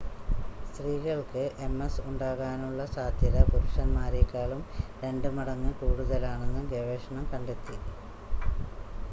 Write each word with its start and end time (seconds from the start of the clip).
സ്ത്രീകൾക്ക് 0.67 1.43
എംഎസ് 1.59 2.05
ഉണ്ടാകാനുള്ള 2.05 2.85
സാദ്ധ്യത 2.93 3.43
പുരുഷന്മാരെക്കാളും 3.51 4.63
രണ്ട് 5.03 5.29
മടങ്ങ് 5.37 5.73
കൂടുതലാണെന്ന് 5.83 6.63
ഗവേഷണം 6.73 7.27
കണ്ടെത്തി 7.31 7.77